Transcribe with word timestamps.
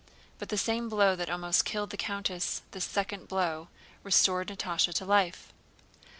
But 0.39 0.49
the 0.49 0.57
same 0.57 0.89
blow 0.89 1.15
that 1.15 1.29
almost 1.29 1.63
killed 1.63 1.91
the 1.91 1.95
countess, 1.95 2.63
this 2.71 2.85
second 2.85 3.27
blow, 3.27 3.67
restored 4.03 4.47
Natásha 4.47 4.95
to 4.95 5.05
life. 5.05 5.53